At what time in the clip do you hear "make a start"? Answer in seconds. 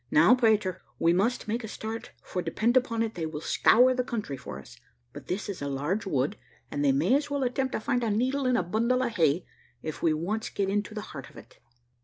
1.47-2.09